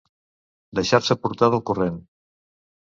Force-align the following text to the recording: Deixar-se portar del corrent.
Deixar-se 0.79 1.17
portar 1.27 1.53
del 1.55 1.65
corrent. 1.71 2.03